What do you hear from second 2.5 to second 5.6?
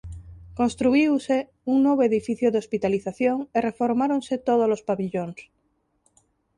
de hospitalización e reformáronse tódolos pavillóns.